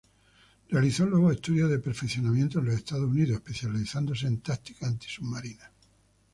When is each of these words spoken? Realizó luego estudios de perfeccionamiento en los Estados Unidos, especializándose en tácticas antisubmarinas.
Realizó 0.71 1.05
luego 1.05 1.29
estudios 1.31 1.69
de 1.69 1.77
perfeccionamiento 1.77 2.57
en 2.57 2.65
los 2.65 2.73
Estados 2.73 3.07
Unidos, 3.07 3.37
especializándose 3.45 4.25
en 4.25 4.41
tácticas 4.41 4.89
antisubmarinas. 4.89 5.69